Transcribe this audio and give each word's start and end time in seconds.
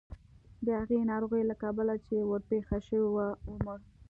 د 0.65 0.67
هغې 0.79 0.99
ناروغۍ 1.11 1.43
له 1.51 1.55
کبله 1.63 1.93
چې 2.05 2.15
ورپېښه 2.29 2.77
شوې 2.87 3.07
وه 3.15 3.27
ومړ. 3.49 3.77